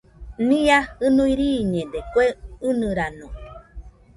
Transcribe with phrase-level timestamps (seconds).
[0.47, 2.25] Nia jinui riiñede kue
[2.67, 3.27] ɨnɨrano